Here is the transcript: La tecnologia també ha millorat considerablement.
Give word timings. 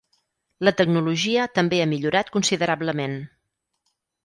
La 0.67 0.71
tecnologia 0.79 1.43
també 1.59 1.83
ha 1.83 1.87
millorat 1.93 2.33
considerablement. 2.39 3.17